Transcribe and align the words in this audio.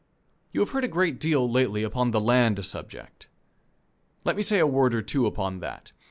You 0.51 0.61
have 0.61 0.71
heard 0.71 0.83
a 0.83 0.87
great 0.87 1.19
deal 1.19 1.47
lately 1.47 1.83
upon 1.83 2.09
the 2.09 2.19
land 2.19 2.65
subject. 2.65 3.27
Let 4.25 4.35
me 4.35 4.41
say 4.41 4.57
a 4.57 4.65
word 4.65 4.95
or 4.95 5.03
two 5.03 5.27
upon 5.27 5.59
that. 5.59 5.91